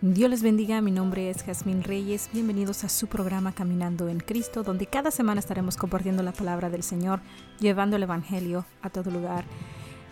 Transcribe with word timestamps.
Dios 0.00 0.30
les 0.30 0.44
bendiga, 0.44 0.80
mi 0.80 0.92
nombre 0.92 1.28
es 1.28 1.42
Jazmín 1.42 1.82
Reyes, 1.82 2.30
bienvenidos 2.32 2.84
a 2.84 2.88
su 2.88 3.08
programa 3.08 3.50
Caminando 3.50 4.08
en 4.08 4.20
Cristo, 4.20 4.62
donde 4.62 4.86
cada 4.86 5.10
semana 5.10 5.40
estaremos 5.40 5.76
compartiendo 5.76 6.22
la 6.22 6.30
palabra 6.30 6.70
del 6.70 6.84
Señor, 6.84 7.18
llevando 7.58 7.96
el 7.96 8.04
Evangelio 8.04 8.64
a 8.80 8.90
todo 8.90 9.10
lugar. 9.10 9.44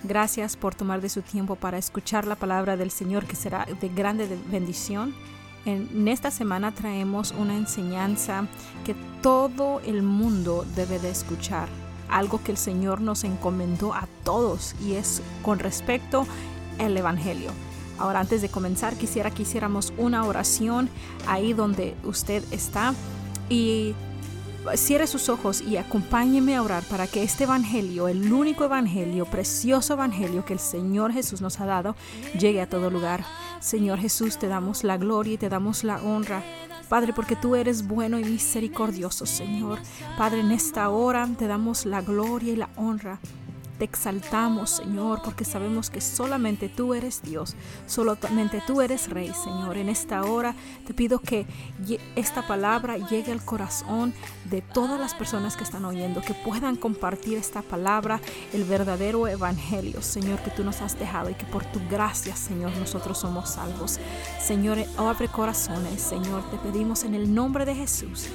Gracias 0.03 0.57
por 0.57 0.75
tomar 0.75 1.01
de 1.01 1.09
su 1.09 1.23
tiempo 1.23 1.55
para 1.55 1.79
escuchar 1.79 2.27
la 2.27 2.35
palabra 2.35 2.77
del 2.77 2.91
Señor 2.91 3.27
que 3.27 3.37
será 3.37 3.65
de 3.81 3.89
grande 3.89 4.27
bendición. 4.51 5.15
En 5.65 6.09
esta 6.09 6.33
semana 6.33 6.73
traemos 6.73 7.33
una 7.39 7.57
enseñanza 7.57 8.49
que 8.85 8.97
todo 9.23 9.81
el 9.87 10.03
mundo 10.03 10.67
debe 10.75 10.99
de 10.99 11.11
escuchar, 11.11 11.69
algo 12.09 12.43
que 12.43 12.51
el 12.51 12.59
Señor 12.59 13.01
nos 13.01 13.23
encomendó 13.23 13.95
a 13.95 14.09
todos 14.25 14.75
y 14.85 14.95
es 14.95 15.23
con 15.43 15.61
respecto 15.61 16.27
al 16.81 16.97
Evangelio. 16.97 17.53
Ahora, 17.99 18.21
antes 18.21 18.43
de 18.43 18.49
comenzar, 18.49 18.95
quisiera 18.95 19.31
que 19.31 19.43
hiciéramos 19.43 19.93
una 19.97 20.25
oración 20.25 20.89
ahí 21.27 21.53
donde 21.53 21.95
usted 22.05 22.43
está 22.53 22.95
y 23.49 23.95
cierre 24.75 25.07
sus 25.07 25.29
ojos 25.29 25.61
y 25.61 25.77
acompáñeme 25.77 26.57
a 26.57 26.63
orar 26.63 26.83
para 26.85 27.07
que 27.07 27.23
este 27.23 27.45
evangelio, 27.45 28.09
el 28.09 28.33
único 28.33 28.65
evangelio, 28.65 29.25
precioso 29.25 29.95
evangelio 29.95 30.45
que 30.45 30.55
el 30.55 30.59
Señor 30.59 31.13
Jesús 31.13 31.41
nos 31.41 31.61
ha 31.61 31.67
dado, 31.67 31.95
llegue 32.39 32.61
a 32.61 32.69
todo 32.69 32.91
lugar. 32.91 33.25
Señor 33.61 33.99
Jesús, 33.99 34.39
te 34.39 34.49
damos 34.49 34.83
la 34.83 34.97
gloria 34.97 35.35
y 35.35 35.39
te 35.39 35.49
damos 35.49 35.85
la 35.85 36.03
honra. 36.03 36.43
Padre, 36.89 37.13
porque 37.13 37.37
tú 37.37 37.57
eres 37.57 37.87
bueno 37.87 38.19
y 38.19 38.25
misericordioso, 38.25 39.27
Señor. 39.27 39.79
Padre, 40.17 40.41
en 40.41 40.53
esta 40.53 40.89
hora 40.89 41.29
te 41.39 41.47
damos 41.47 41.85
la 41.85 42.01
gloria 42.01 42.53
y 42.53 42.57
la 42.57 42.69
honra. 42.77 43.19
Te 43.79 43.85
exaltamos, 43.85 44.71
Señor, 44.71 45.21
porque 45.23 45.45
sabemos 45.45 45.91
que 45.91 46.01
solamente 46.01 46.69
tú 46.71 46.95
eres 46.95 47.21
Dios, 47.23 47.57
solamente 47.87 48.63
tú 48.67 48.81
eres 48.81 49.11
Rey, 49.11 49.33
Señor. 49.35 49.77
En 49.77 49.91
esta 49.91 50.25
hora 50.25 50.55
te 50.87 50.95
pido 50.95 51.19
que 51.19 51.47
esta 52.15 52.47
palabra 52.47 52.97
llegue 52.97 53.33
al 53.33 53.45
corazón 53.45 54.15
de 54.49 54.63
todas 54.63 54.99
las 54.99 55.15
personas 55.15 55.57
que 55.57 55.65
están 55.65 55.85
oyendo, 55.85 56.23
que 56.23 56.33
puedan 56.33 56.77
compartir 56.77 57.37
esta 57.37 57.61
palabra, 57.61 58.21
el 58.55 58.65
verdadero 58.65 59.29
evangelio, 59.29 60.01
Señor, 60.01 60.41
que 60.41 60.51
tú 60.51 60.65
nos 60.65 60.81
has 60.81 60.99
dejado 60.99 61.29
y 61.29 61.35
que 61.35 61.45
por 61.45 61.65
tu 61.65 61.81
gracia, 61.91 62.35
Señor, 62.35 62.75
nosotros 62.79 63.19
somos 63.19 63.51
salvos. 63.51 63.99
Señor, 64.41 64.79
abre 64.97 65.29
corazones, 65.29 66.01
Señor, 66.01 66.49
te 66.51 66.57
pedimos 66.59 67.05
en 67.05 67.15
el 67.15 67.35
nombre 67.35 67.67
de 67.67 67.75
Jesús, 67.75 68.27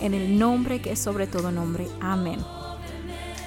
en 0.00 0.14
el 0.14 0.38
nombre 0.38 0.80
que 0.80 0.92
es 0.92 0.98
sobre 0.98 1.26
todo 1.26 1.50
nombre. 1.50 1.86
Amén. 2.00 2.38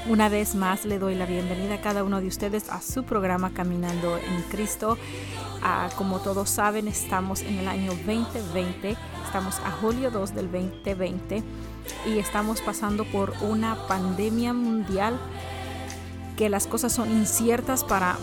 Una 0.07 0.29
vez 0.29 0.55
más 0.55 0.83
le 0.85 0.97
doy 0.97 1.13
la 1.13 1.27
bienvenida 1.27 1.75
a 1.75 1.81
cada 1.81 2.03
uno 2.03 2.21
de 2.21 2.27
ustedes 2.27 2.69
a 2.69 2.81
su 2.81 3.03
programa 3.03 3.51
Caminando 3.53 4.17
en 4.17 4.41
Cristo. 4.49 4.97
Ah, 5.61 5.89
como 5.95 6.19
todos 6.19 6.49
saben, 6.49 6.87
estamos 6.87 7.41
en 7.43 7.59
el 7.59 7.67
año 7.67 7.91
2020, 7.91 8.97
estamos 9.23 9.59
a 9.59 9.69
julio 9.69 10.09
2 10.09 10.33
del 10.33 10.51
2020 10.51 11.43
y 12.07 12.17
estamos 12.17 12.61
pasando 12.61 13.05
por 13.05 13.33
una 13.41 13.75
pandemia 13.87 14.53
mundial 14.53 15.19
que 16.35 16.49
las 16.49 16.65
cosas 16.65 16.91
son 16.91 17.11
inciertas 17.11 17.83
para 17.83 18.17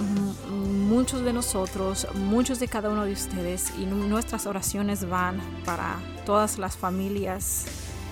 muchos 0.50 1.22
de 1.22 1.32
nosotros, 1.32 2.08
muchos 2.14 2.58
de 2.58 2.66
cada 2.66 2.88
uno 2.88 3.04
de 3.04 3.12
ustedes 3.12 3.72
y 3.78 3.86
nuestras 3.86 4.46
oraciones 4.46 5.08
van 5.08 5.40
para 5.64 6.00
todas 6.26 6.58
las 6.58 6.76
familias, 6.76 7.66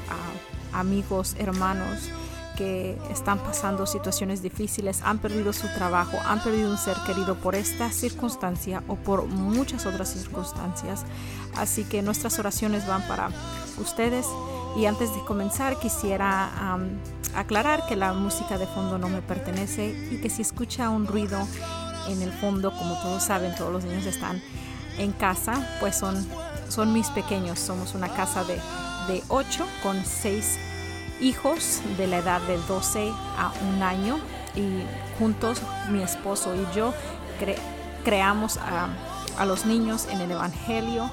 ah, 0.08 0.78
amigos, 0.78 1.34
hermanos 1.40 2.10
que 2.56 2.98
están 3.10 3.38
pasando 3.38 3.86
situaciones 3.86 4.42
difíciles, 4.42 5.02
han 5.04 5.18
perdido 5.18 5.52
su 5.52 5.68
trabajo, 5.68 6.18
han 6.26 6.42
perdido 6.42 6.70
un 6.70 6.78
ser 6.78 6.96
querido 7.06 7.36
por 7.36 7.54
esta 7.54 7.92
circunstancia 7.92 8.82
o 8.88 8.96
por 8.96 9.26
muchas 9.26 9.86
otras 9.86 10.08
circunstancias. 10.08 11.04
Así 11.56 11.84
que 11.84 12.02
nuestras 12.02 12.38
oraciones 12.38 12.86
van 12.86 13.06
para 13.06 13.30
ustedes. 13.78 14.26
Y 14.76 14.86
antes 14.86 15.14
de 15.14 15.20
comenzar 15.20 15.78
quisiera 15.78 16.78
aclarar 17.34 17.86
que 17.86 17.96
la 17.96 18.12
música 18.12 18.58
de 18.58 18.66
fondo 18.66 18.98
no 18.98 19.08
me 19.08 19.22
pertenece 19.22 19.88
y 20.10 20.20
que 20.20 20.28
si 20.28 20.42
escucha 20.42 20.90
un 20.90 21.06
ruido 21.06 21.38
en 22.08 22.20
el 22.22 22.32
fondo, 22.32 22.72
como 22.72 22.94
todos 23.00 23.22
saben, 23.22 23.54
todos 23.54 23.72
los 23.72 23.84
niños 23.84 24.04
están 24.06 24.42
en 24.98 25.12
casa, 25.12 25.76
pues 25.80 25.96
son, 25.96 26.26
son 26.68 26.92
mis 26.92 27.08
pequeños. 27.10 27.58
Somos 27.58 27.94
una 27.94 28.08
casa 28.08 28.44
de, 28.44 28.56
de 29.08 29.22
8 29.28 29.66
con 29.82 30.04
6 30.04 30.58
hijos 31.20 31.80
de 31.96 32.06
la 32.06 32.18
edad 32.18 32.40
de 32.42 32.58
12 32.68 33.12
a 33.38 33.52
un 33.68 33.82
año 33.82 34.18
y 34.54 34.82
juntos 35.18 35.60
mi 35.90 36.02
esposo 36.02 36.54
y 36.54 36.66
yo 36.74 36.92
creamos 38.04 38.58
a, 38.58 38.88
los 39.44 39.66
niños 39.66 40.06
en 40.10 40.20
el 40.22 40.30
Evangelio 40.30 41.10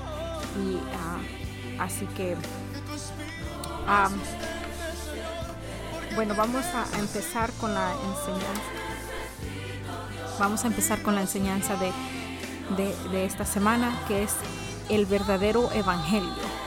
y 0.63 0.77
ah, 0.95 1.83
así 1.83 2.05
que 2.15 2.37
ah, 3.87 4.09
bueno 6.15 6.33
vamos 6.35 6.63
a 6.65 6.99
empezar 6.99 7.51
con 7.53 7.73
la 7.73 7.91
enseñanza. 7.91 8.61
Vamos 10.39 10.63
a 10.63 10.67
empezar 10.67 11.01
con 11.03 11.15
la 11.15 11.21
enseñanza 11.21 11.75
de, 11.75 11.91
de 13.11 13.25
esta 13.25 13.45
semana 13.45 13.93
que 14.07 14.23
es 14.23 14.33
el 14.89 15.05
verdadero 15.05 15.71
Evangelio 15.73 16.62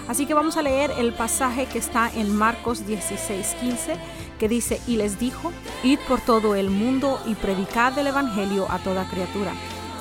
Así 0.08 0.26
que 0.26 0.34
vamos 0.34 0.58
a 0.58 0.64
leer 0.64 0.92
el 0.98 1.14
pasaje 1.14 1.68
que 1.68 1.78
está 1.78 2.10
en 2.16 2.36
Marcos 2.36 2.88
16:15 2.88 3.96
que 4.40 4.48
dice, 4.48 4.82
y 4.88 4.96
les 4.96 5.20
dijo, 5.20 5.52
id 5.84 6.00
por 6.08 6.22
todo 6.22 6.56
el 6.56 6.70
mundo 6.70 7.20
y 7.26 7.36
predicad 7.36 8.00
el 8.00 8.08
Evangelio 8.08 8.72
a 8.72 8.80
toda 8.80 9.04
criatura. 9.10 9.52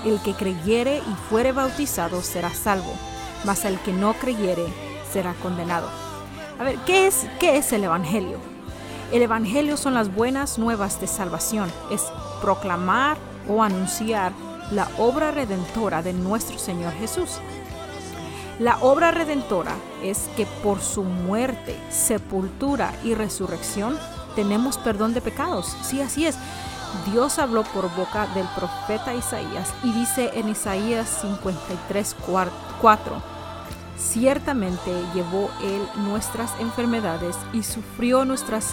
El 0.09 0.21
que 0.23 0.33
creyere 0.33 0.99
y 0.99 1.15
fuere 1.29 1.53
bautizado 1.53 2.23
será 2.23 2.49
salvo, 2.55 2.93
mas 3.45 3.67
el 3.67 3.79
que 3.81 3.93
no 3.93 4.15
creyere 4.15 4.65
será 5.13 5.35
condenado. 5.43 5.87
A 6.59 6.65
ver, 6.65 6.77
¿qué 6.87 7.07
es, 7.07 7.27
qué 7.39 7.59
es 7.59 7.73
el 7.75 7.85
Evangelio? 7.85 8.39
El 9.13 9.21
Evangelio 9.21 9.77
son 9.77 9.93
las 9.93 10.15
buenas 10.15 10.59
nuevas 10.59 10.99
de 10.99 11.07
salvación, 11.07 11.71
es 11.91 12.07
proclamar 12.41 13.19
o 13.49 13.63
anunciar 13.63 14.33
la 14.71 14.89
obra 14.97 15.31
redentora 15.31 16.03
de 16.03 16.15
nuestro 16.15 16.59
Señor 16.59 16.95
Jesús. 16.95 17.39
La 18.59 18.79
obra 18.79 19.11
redentora 19.11 19.73
es 20.03 20.31
que 20.39 20.47
por 20.63 20.81
su 20.81 21.05
muerte, 21.05 21.77
sepultura 21.91 22.95
y 23.05 23.15
resurrección 23.15 23.99
tenemos 24.35 24.79
perdón 24.79 25.13
de 25.13 25.21
pecados. 25.21 25.77
Sí, 25.83 26.01
así 26.01 26.25
es. 26.25 26.37
Dios 27.07 27.39
habló 27.39 27.65
por 27.65 27.95
boca 27.95 28.27
del 28.35 28.47
profeta 28.49 29.15
Isaías 29.15 29.73
y 29.83 29.93
dice 29.93 30.31
en 30.35 30.49
Isaías 30.49 31.19
53, 31.23 32.17
4, 32.81 33.23
ciertamente 33.99 34.93
llevó 35.15 35.51
él 35.63 35.87
nuestras 35.97 36.53
enfermedades 36.61 37.37
y 37.53 37.63
sufrió 37.63 38.25
nuestras, 38.25 38.73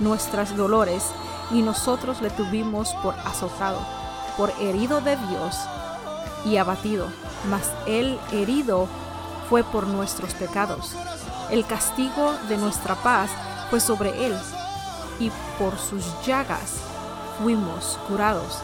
nuestras 0.00 0.56
dolores 0.56 1.04
y 1.52 1.62
nosotros 1.62 2.20
le 2.20 2.30
tuvimos 2.30 2.92
por 3.02 3.14
azotado, 3.20 3.78
por 4.36 4.50
herido 4.60 5.00
de 5.00 5.16
Dios 5.16 5.56
y 6.44 6.56
abatido, 6.56 7.08
mas 7.48 7.70
él 7.86 8.18
herido 8.32 8.88
fue 9.48 9.62
por 9.62 9.86
nuestros 9.86 10.34
pecados. 10.34 10.96
El 11.50 11.64
castigo 11.64 12.34
de 12.48 12.56
nuestra 12.56 12.96
paz 12.96 13.30
fue 13.70 13.78
sobre 13.78 14.26
él 14.26 14.36
y 15.20 15.30
por 15.58 15.78
sus 15.78 16.04
llagas 16.26 16.80
fuimos 17.38 17.98
curados. 18.08 18.58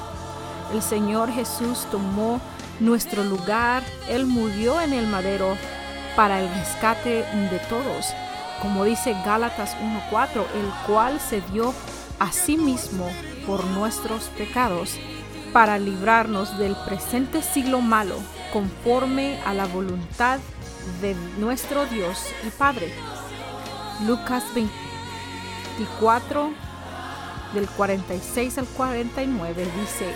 El 0.72 0.82
Señor 0.82 1.30
Jesús 1.30 1.86
tomó 1.90 2.40
nuestro 2.80 3.24
lugar, 3.24 3.82
Él 4.08 4.26
murió 4.26 4.80
en 4.80 4.92
el 4.92 5.06
madero 5.06 5.56
para 6.16 6.40
el 6.40 6.48
rescate 6.54 7.24
de 7.50 7.60
todos, 7.68 8.06
como 8.60 8.84
dice 8.84 9.14
Gálatas 9.24 9.76
1.4, 9.76 10.44
el 10.54 10.86
cual 10.86 11.20
se 11.20 11.40
dio 11.52 11.74
a 12.18 12.32
sí 12.32 12.56
mismo 12.56 13.08
por 13.46 13.64
nuestros 13.64 14.24
pecados, 14.36 14.96
para 15.52 15.78
librarnos 15.78 16.56
del 16.58 16.74
presente 16.86 17.42
siglo 17.42 17.80
malo, 17.80 18.16
conforme 18.52 19.38
a 19.44 19.52
la 19.52 19.66
voluntad 19.66 20.38
de 21.00 21.14
nuestro 21.38 21.84
Dios 21.86 22.18
y 22.46 22.50
Padre. 22.50 22.92
Lucas 24.06 24.44
24 24.54 26.50
del 27.54 27.68
46 27.68 28.58
al 28.58 28.66
49 28.66 29.66
dice, 29.80 30.12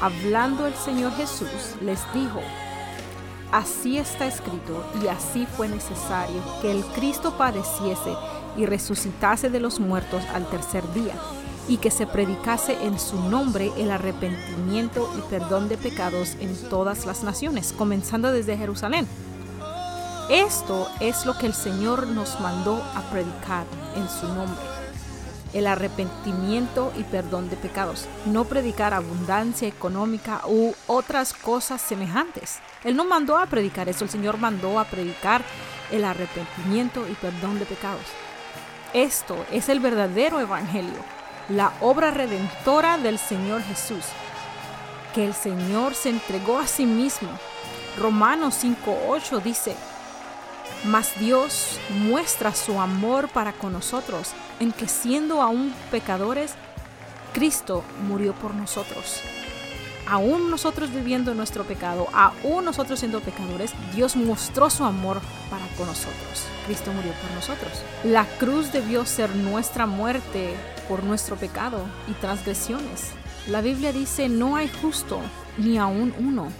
hablando 0.00 0.66
el 0.66 0.74
Señor 0.74 1.12
Jesús, 1.12 1.76
les 1.80 2.00
dijo, 2.14 2.40
así 3.52 3.98
está 3.98 4.26
escrito 4.26 4.84
y 5.02 5.08
así 5.08 5.46
fue 5.56 5.68
necesario 5.68 6.42
que 6.62 6.70
el 6.70 6.84
Cristo 6.86 7.36
padeciese 7.36 8.14
y 8.56 8.66
resucitase 8.66 9.50
de 9.50 9.60
los 9.60 9.80
muertos 9.80 10.24
al 10.34 10.48
tercer 10.48 10.82
día, 10.92 11.14
y 11.68 11.78
que 11.78 11.90
se 11.90 12.06
predicase 12.06 12.84
en 12.84 12.98
su 12.98 13.20
nombre 13.28 13.72
el 13.76 13.90
arrepentimiento 13.90 15.12
y 15.18 15.20
perdón 15.30 15.68
de 15.68 15.76
pecados 15.76 16.36
en 16.40 16.56
todas 16.68 17.06
las 17.06 17.22
naciones, 17.22 17.72
comenzando 17.72 18.30
desde 18.32 18.56
Jerusalén. 18.56 19.06
Esto 20.30 20.88
es 21.00 21.26
lo 21.26 21.36
que 21.38 21.46
el 21.46 21.54
Señor 21.54 22.06
nos 22.06 22.40
mandó 22.40 22.82
a 22.94 23.02
predicar 23.10 23.64
en 23.96 24.08
su 24.08 24.26
nombre. 24.28 24.75
El 25.56 25.66
arrepentimiento 25.66 26.92
y 26.98 27.02
perdón 27.02 27.48
de 27.48 27.56
pecados. 27.56 28.06
No 28.26 28.44
predicar 28.44 28.92
abundancia 28.92 29.66
económica 29.66 30.42
u 30.46 30.74
otras 30.86 31.32
cosas 31.32 31.80
semejantes. 31.80 32.58
Él 32.84 32.94
no 32.94 33.06
mandó 33.06 33.38
a 33.38 33.46
predicar 33.46 33.88
eso, 33.88 34.04
el 34.04 34.10
Señor 34.10 34.36
mandó 34.36 34.78
a 34.78 34.84
predicar 34.84 35.42
el 35.90 36.04
arrepentimiento 36.04 37.08
y 37.08 37.14
perdón 37.14 37.58
de 37.58 37.64
pecados. 37.64 38.04
Esto 38.92 39.46
es 39.50 39.70
el 39.70 39.80
verdadero 39.80 40.40
evangelio, 40.40 40.98
la 41.48 41.72
obra 41.80 42.10
redentora 42.10 42.98
del 42.98 43.18
Señor 43.18 43.62
Jesús, 43.62 44.04
que 45.14 45.24
el 45.24 45.32
Señor 45.32 45.94
se 45.94 46.10
entregó 46.10 46.58
a 46.58 46.66
sí 46.66 46.84
mismo. 46.84 47.30
Romanos 47.98 48.62
5.8 48.62 49.42
dice, 49.42 49.74
mas 50.84 51.18
Dios 51.18 51.78
muestra 51.90 52.54
su 52.54 52.80
amor 52.80 53.28
para 53.28 53.52
con 53.52 53.72
nosotros 53.72 54.32
en 54.60 54.72
que 54.72 54.88
siendo 54.88 55.42
aún 55.42 55.74
pecadores, 55.90 56.54
Cristo 57.32 57.84
murió 58.08 58.34
por 58.34 58.54
nosotros. 58.54 59.20
Aún 60.08 60.50
nosotros 60.50 60.92
viviendo 60.92 61.34
nuestro 61.34 61.64
pecado, 61.64 62.06
aún 62.12 62.64
nosotros 62.64 63.00
siendo 63.00 63.20
pecadores, 63.20 63.72
Dios 63.92 64.14
mostró 64.14 64.70
su 64.70 64.84
amor 64.84 65.20
para 65.50 65.66
con 65.76 65.86
nosotros. 65.86 66.46
Cristo 66.66 66.92
murió 66.92 67.12
por 67.12 67.30
nosotros. 67.32 67.82
La 68.04 68.24
cruz 68.24 68.72
debió 68.72 69.04
ser 69.04 69.34
nuestra 69.34 69.86
muerte 69.86 70.54
por 70.88 71.02
nuestro 71.02 71.36
pecado 71.36 71.80
y 72.08 72.12
transgresiones. 72.14 73.10
La 73.48 73.60
Biblia 73.60 73.92
dice, 73.92 74.28
no 74.28 74.54
hay 74.54 74.70
justo, 74.80 75.20
ni 75.58 75.76
aún 75.76 76.14
uno 76.18 76.52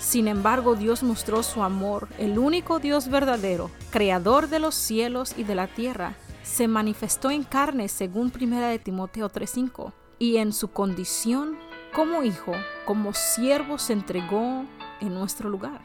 sin 0.00 0.28
embargo, 0.28 0.76
Dios 0.76 1.02
mostró 1.02 1.42
su 1.42 1.62
amor, 1.62 2.08
el 2.18 2.38
único 2.38 2.78
Dios 2.78 3.08
verdadero, 3.08 3.70
creador 3.90 4.48
de 4.48 4.58
los 4.58 4.74
cielos 4.74 5.34
y 5.36 5.44
de 5.44 5.54
la 5.54 5.66
tierra, 5.66 6.14
se 6.42 6.68
manifestó 6.68 7.30
en 7.30 7.44
carne 7.44 7.86
según 7.88 8.32
1 8.34 8.60
de 8.60 8.78
Timoteo 8.78 9.28
3:5, 9.28 9.92
y 10.18 10.38
en 10.38 10.54
su 10.54 10.72
condición 10.72 11.58
como 11.94 12.22
hijo, 12.22 12.52
como 12.86 13.12
siervo 13.12 13.76
se 13.76 13.92
entregó 13.92 14.64
en 15.02 15.14
nuestro 15.14 15.50
lugar. 15.50 15.82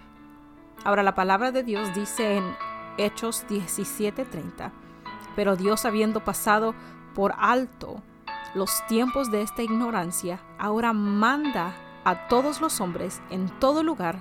Ahora 0.85 1.03
la 1.03 1.13
palabra 1.13 1.51
de 1.51 1.63
Dios 1.63 1.93
dice 1.93 2.37
en 2.37 2.43
Hechos 2.97 3.45
17:30, 3.49 4.71
pero 5.35 5.57
Dios 5.57 5.83
habiendo 5.83 6.23
pasado 6.23 6.73
por 7.13 7.33
alto 7.37 8.01
los 8.53 8.71
tiempos 8.87 9.29
de 9.29 9.41
esta 9.41 9.61
ignorancia, 9.61 10.39
ahora 10.57 10.93
manda 10.93 11.75
a 12.05 12.27
todos 12.27 12.61
los 12.61 12.79
hombres 12.79 13.21
en 13.29 13.49
todo 13.59 13.83
lugar 13.83 14.19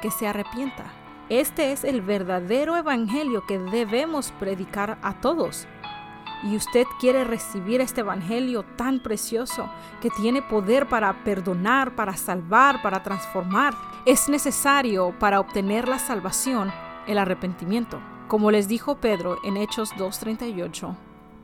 que 0.00 0.10
se 0.10 0.26
arrepienta. 0.26 0.84
Este 1.28 1.72
es 1.72 1.84
el 1.84 2.00
verdadero 2.00 2.76
evangelio 2.76 3.44
que 3.46 3.58
debemos 3.58 4.32
predicar 4.38 4.98
a 5.02 5.20
todos. 5.20 5.66
Y 6.44 6.56
usted 6.56 6.86
quiere 7.00 7.24
recibir 7.24 7.80
este 7.80 8.00
evangelio 8.00 8.64
tan 8.76 9.00
precioso 9.00 9.68
que 10.00 10.08
tiene 10.08 10.40
poder 10.40 10.88
para 10.88 11.24
perdonar, 11.24 11.96
para 11.96 12.16
salvar, 12.16 12.80
para 12.80 13.02
transformar. 13.02 13.74
Es 14.06 14.28
necesario 14.28 15.12
para 15.18 15.40
obtener 15.40 15.88
la 15.88 15.98
salvación 15.98 16.72
el 17.08 17.18
arrepentimiento. 17.18 18.00
Como 18.28 18.50
les 18.50 18.68
dijo 18.68 18.98
Pedro 18.98 19.38
en 19.42 19.56
Hechos 19.56 19.92
2.38, 19.94 20.94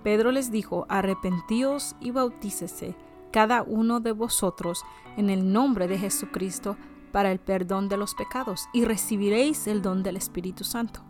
Pedro 0.05 0.31
les 0.31 0.53
dijo, 0.53 0.87
arrepentíos 0.88 1.97
y 1.99 2.11
bautícese 2.11 2.94
cada 3.35 3.65
uno 3.65 3.99
de 3.99 4.13
vosotros 4.13 4.85
en 5.17 5.29
el 5.29 5.53
nombre 5.53 5.89
de 5.89 5.99
Jesucristo 5.99 6.77
para 7.11 7.33
el 7.33 7.41
perdón 7.41 7.89
de 7.89 7.97
los 7.97 8.15
pecados 8.15 8.69
y 8.73 8.85
recibiréis 8.85 9.67
el 9.67 9.83
don 9.83 10.05
del 10.05 10.17
Espíritu 10.17 10.63
Santo. 10.63 11.01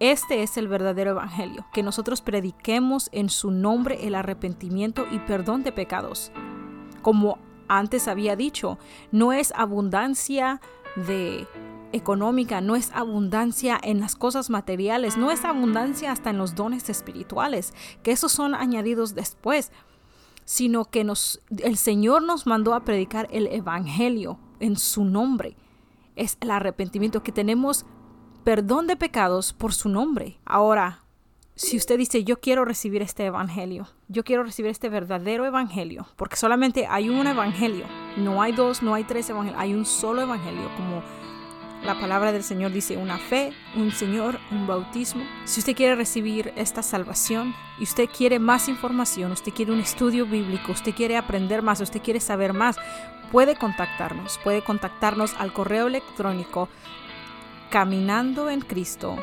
Este 0.00 0.42
es 0.42 0.56
el 0.56 0.66
verdadero 0.66 1.12
Evangelio, 1.12 1.64
que 1.72 1.84
nosotros 1.84 2.22
prediquemos 2.22 3.08
en 3.12 3.28
su 3.28 3.52
nombre 3.52 4.04
el 4.04 4.16
arrepentimiento 4.16 5.06
y 5.12 5.20
perdón 5.20 5.62
de 5.62 5.70
pecados. 5.70 6.32
Como 7.02 7.38
antes 7.68 8.08
había 8.08 8.34
dicho, 8.34 8.76
no 9.12 9.32
es 9.32 9.52
abundancia 9.54 10.60
de 10.96 11.46
económica, 11.92 12.60
no 12.62 12.74
es 12.74 12.90
abundancia 12.92 13.78
en 13.80 14.00
las 14.00 14.16
cosas 14.16 14.50
materiales, 14.50 15.16
no 15.16 15.30
es 15.30 15.44
abundancia 15.44 16.10
hasta 16.10 16.30
en 16.30 16.38
los 16.38 16.56
dones 16.56 16.90
espirituales, 16.90 17.72
que 18.02 18.10
esos 18.10 18.32
son 18.32 18.56
añadidos 18.56 19.14
después 19.14 19.70
sino 20.44 20.84
que 20.84 21.04
nos, 21.04 21.40
el 21.58 21.76
Señor 21.76 22.22
nos 22.22 22.46
mandó 22.46 22.74
a 22.74 22.84
predicar 22.84 23.28
el 23.30 23.46
Evangelio 23.48 24.38
en 24.60 24.76
su 24.76 25.04
nombre. 25.04 25.56
Es 26.16 26.36
el 26.40 26.50
arrepentimiento 26.50 27.22
que 27.22 27.32
tenemos 27.32 27.86
perdón 28.44 28.86
de 28.86 28.96
pecados 28.96 29.52
por 29.52 29.72
su 29.72 29.88
nombre. 29.88 30.38
Ahora, 30.44 31.04
si 31.56 31.76
usted 31.76 31.98
dice, 31.98 32.24
yo 32.24 32.40
quiero 32.40 32.64
recibir 32.64 33.00
este 33.00 33.24
Evangelio, 33.26 33.88
yo 34.08 34.24
quiero 34.24 34.42
recibir 34.42 34.70
este 34.70 34.88
verdadero 34.88 35.46
Evangelio, 35.46 36.06
porque 36.16 36.36
solamente 36.36 36.86
hay 36.88 37.08
un 37.08 37.26
Evangelio, 37.26 37.86
no 38.16 38.42
hay 38.42 38.52
dos, 38.52 38.82
no 38.82 38.94
hay 38.94 39.04
tres 39.04 39.30
Evangelios, 39.30 39.60
hay 39.60 39.72
un 39.72 39.86
solo 39.86 40.22
Evangelio, 40.22 40.68
como 40.76 41.02
la 41.84 42.00
palabra 42.00 42.32
del 42.32 42.42
Señor 42.42 42.72
dice 42.72 42.96
una 42.96 43.18
fe, 43.18 43.52
un 43.76 43.92
Señor, 43.92 44.40
un 44.50 44.66
bautismo. 44.66 45.22
Si 45.44 45.60
usted 45.60 45.76
quiere 45.76 45.94
recibir 45.94 46.52
esta 46.56 46.82
salvación 46.82 47.54
y 47.78 47.82
usted 47.82 48.08
quiere 48.08 48.38
más 48.38 48.68
información, 48.68 49.32
usted 49.32 49.52
quiere 49.52 49.72
un 49.72 49.80
estudio 49.80 50.24
bíblico, 50.24 50.72
usted 50.72 50.94
quiere 50.94 51.18
aprender 51.18 51.60
más, 51.60 51.82
usted 51.82 52.00
quiere 52.00 52.20
saber 52.20 52.54
más, 52.54 52.76
puede 53.30 53.56
contactarnos. 53.56 54.38
Puede 54.42 54.62
contactarnos 54.62 55.34
al 55.38 55.52
correo 55.52 55.88
electrónico 55.88 56.70
caminando 57.70 58.48
en 58.48 58.60
Cristo 58.62 59.16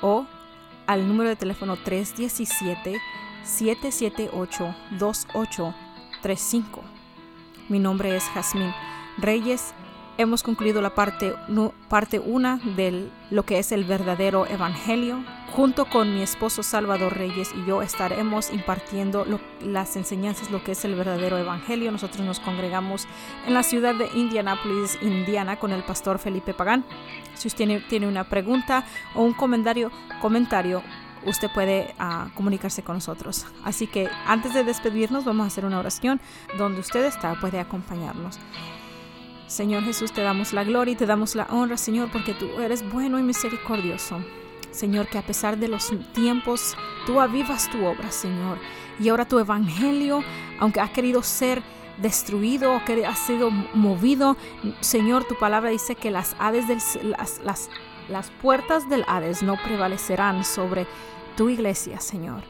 o 0.00 0.26
al 0.86 1.08
número 1.08 1.30
de 1.30 1.36
teléfono 1.36 1.76
317 1.76 3.00
778 3.42 4.74
2835. 4.98 6.82
Mi 7.68 7.78
nombre 7.78 8.16
es 8.16 8.24
Jazmín. 8.34 8.74
Reyes, 9.20 9.74
hemos 10.16 10.42
concluido 10.42 10.80
la 10.80 10.94
parte 10.94 11.34
1 11.48 11.74
parte 11.88 12.20
de 12.20 13.10
lo 13.30 13.42
que 13.44 13.58
es 13.58 13.72
el 13.72 13.84
verdadero 13.84 14.46
evangelio. 14.46 15.24
Junto 15.50 15.86
con 15.86 16.14
mi 16.14 16.22
esposo 16.22 16.62
Salvador 16.62 17.16
Reyes 17.16 17.52
y 17.56 17.66
yo 17.66 17.82
estaremos 17.82 18.52
impartiendo 18.52 19.26
las 19.60 19.96
enseñanzas, 19.96 20.50
lo 20.50 20.62
que 20.62 20.72
es 20.72 20.84
el 20.84 20.94
verdadero 20.94 21.38
evangelio. 21.38 21.90
Nosotros 21.90 22.20
nos 22.20 22.38
congregamos 22.38 23.08
en 23.46 23.54
la 23.54 23.62
ciudad 23.62 23.94
de 23.94 24.08
Indianapolis, 24.14 24.98
Indiana, 25.00 25.56
con 25.56 25.72
el 25.72 25.82
pastor 25.82 26.18
Felipe 26.18 26.54
Pagán. 26.54 26.84
Si 27.34 27.48
usted 27.48 27.58
tiene, 27.58 27.80
tiene 27.80 28.06
una 28.06 28.24
pregunta 28.24 28.84
o 29.14 29.22
un 29.22 29.32
comentario, 29.32 29.90
comentario 30.20 30.82
usted 31.24 31.50
puede 31.50 31.94
ah, 31.98 32.28
comunicarse 32.34 32.82
con 32.82 32.96
nosotros. 32.96 33.46
Así 33.64 33.86
que 33.86 34.08
antes 34.26 34.54
de 34.54 34.64
despedirnos, 34.64 35.24
vamos 35.24 35.44
a 35.44 35.46
hacer 35.48 35.64
una 35.64 35.78
oración 35.78 36.20
donde 36.56 36.80
usted 36.80 37.04
está, 37.04 37.34
puede 37.40 37.58
acompañarnos. 37.58 38.38
Señor 39.48 39.82
Jesús, 39.82 40.12
te 40.12 40.20
damos 40.20 40.52
la 40.52 40.62
gloria 40.62 40.92
y 40.92 40.96
te 40.96 41.06
damos 41.06 41.34
la 41.34 41.44
honra, 41.50 41.76
Señor, 41.76 42.10
porque 42.12 42.34
tú 42.34 42.46
eres 42.60 42.88
bueno 42.88 43.18
y 43.18 43.22
misericordioso. 43.22 44.22
Señor, 44.70 45.08
que 45.08 45.18
a 45.18 45.22
pesar 45.22 45.56
de 45.56 45.68
los 45.68 45.90
tiempos, 46.12 46.76
tú 47.06 47.20
avivas 47.20 47.70
tu 47.70 47.84
obra, 47.84 48.10
Señor. 48.12 48.58
Y 49.00 49.08
ahora 49.08 49.26
tu 49.26 49.38
evangelio, 49.38 50.22
aunque 50.60 50.80
ha 50.80 50.92
querido 50.92 51.22
ser 51.22 51.62
destruido 51.96 52.76
o 52.76 52.84
que 52.84 53.04
ha 53.06 53.16
sido 53.16 53.50
movido, 53.50 54.36
Señor, 54.80 55.24
tu 55.24 55.34
palabra 55.36 55.70
dice 55.70 55.94
que 55.96 56.10
las, 56.10 56.36
hades 56.38 56.68
del, 56.68 56.78
las, 57.42 57.70
las 58.08 58.30
puertas 58.42 58.88
del 58.88 59.04
Hades 59.06 59.42
no 59.42 59.56
prevalecerán 59.62 60.44
sobre 60.44 60.86
tu 61.36 61.48
iglesia, 61.48 62.00
Señor. 62.00 62.42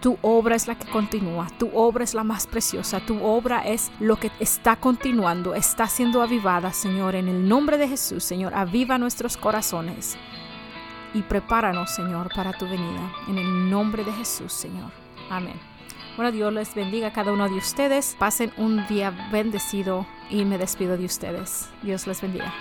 Tu 0.00 0.18
obra 0.22 0.54
es 0.54 0.68
la 0.68 0.76
que 0.76 0.88
continúa, 0.88 1.48
tu 1.58 1.70
obra 1.74 2.04
es 2.04 2.14
la 2.14 2.22
más 2.22 2.46
preciosa, 2.46 3.00
tu 3.00 3.24
obra 3.24 3.66
es 3.66 3.90
lo 3.98 4.16
que 4.16 4.30
está 4.38 4.76
continuando, 4.76 5.54
está 5.54 5.86
siendo 5.88 6.22
avivada, 6.22 6.72
Señor, 6.72 7.14
en 7.14 7.28
el 7.28 7.48
nombre 7.48 7.78
de 7.78 7.88
Jesús, 7.88 8.22
Señor, 8.22 8.54
aviva 8.54 8.98
nuestros 8.98 9.36
corazones 9.36 10.16
y 11.14 11.22
prepáranos, 11.22 11.94
Señor, 11.94 12.30
para 12.34 12.52
tu 12.52 12.66
venida, 12.66 13.12
en 13.26 13.38
el 13.38 13.70
nombre 13.70 14.04
de 14.04 14.12
Jesús, 14.12 14.52
Señor. 14.52 14.90
Amén. 15.30 15.58
Bueno, 16.16 16.32
Dios 16.32 16.52
les 16.52 16.74
bendiga 16.74 17.08
a 17.08 17.12
cada 17.12 17.32
uno 17.32 17.48
de 17.48 17.56
ustedes. 17.56 18.16
Pasen 18.18 18.52
un 18.56 18.86
día 18.86 19.10
bendecido 19.30 20.06
y 20.30 20.44
me 20.44 20.56
despido 20.56 20.96
de 20.96 21.04
ustedes. 21.04 21.68
Dios 21.82 22.06
les 22.06 22.22
bendiga. 22.22 22.52